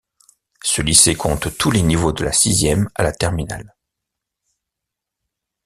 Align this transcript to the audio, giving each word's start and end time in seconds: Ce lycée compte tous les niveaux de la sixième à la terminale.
Ce 0.63 0.81
lycée 0.81 1.13
compte 1.13 1.55
tous 1.59 1.69
les 1.69 1.83
niveaux 1.83 2.11
de 2.11 2.23
la 2.23 2.31
sixième 2.31 2.89
à 2.95 3.03
la 3.03 3.11
terminale. 3.11 3.75